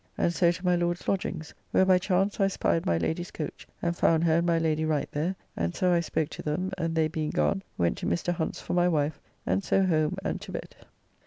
[0.17, 3.95] And so to my Lord's lodgings, where by chance I spied my Lady's coach, and
[3.95, 7.07] found her and my Lady Wright there, and so I spoke to them, and they
[7.07, 8.33] being gone went to Mr.
[8.33, 10.75] Hunt's for my wife, and so home and to bed.